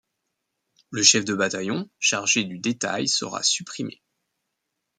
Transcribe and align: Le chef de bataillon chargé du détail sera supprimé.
Le 0.89 1.03
chef 1.03 1.25
de 1.25 1.35
bataillon 1.35 1.87
chargé 1.99 2.43
du 2.43 2.57
détail 2.57 3.07
sera 3.07 3.43
supprimé. 3.43 4.01